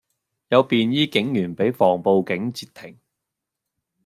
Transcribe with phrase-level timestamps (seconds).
[0.47, 2.97] 有便衣警員被防暴警截停